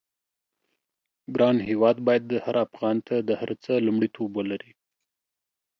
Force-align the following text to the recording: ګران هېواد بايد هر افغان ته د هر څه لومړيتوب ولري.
ګران 1.35 1.57
هېواد 1.69 1.97
بايد 2.07 2.25
هر 2.45 2.55
افغان 2.65 2.97
ته 3.07 3.15
د 3.27 3.29
هر 3.39 3.51
څه 3.63 3.71
لومړيتوب 3.85 4.29
ولري. 4.35 4.71